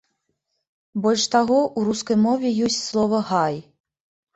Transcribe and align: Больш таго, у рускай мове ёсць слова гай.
Больш 1.03 1.27
таго, 1.37 1.59
у 1.77 1.85
рускай 1.93 2.21
мове 2.25 2.57
ёсць 2.73 2.83
слова 2.91 3.17
гай. 3.33 3.65